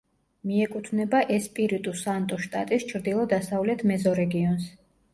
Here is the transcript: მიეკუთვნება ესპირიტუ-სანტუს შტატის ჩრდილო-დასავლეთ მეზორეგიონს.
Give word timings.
მიეკუთვნება 0.51 1.19
ესპირიტუ-სანტუს 1.35 2.49
შტატის 2.49 2.89
ჩრდილო-დასავლეთ 2.95 3.89
მეზორეგიონს. 3.95 4.71